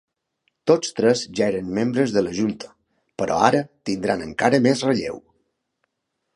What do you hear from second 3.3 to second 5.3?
ara tindran encara més relleu.